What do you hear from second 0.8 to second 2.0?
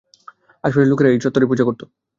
লোকেরা এই চত্বরেরই পূজা করত।